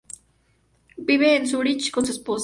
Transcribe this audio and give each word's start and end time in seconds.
Vive 0.97 1.35
en 1.35 1.45
Zúrich 1.45 1.91
con 1.91 2.03
su 2.07 2.11
esposa. 2.13 2.39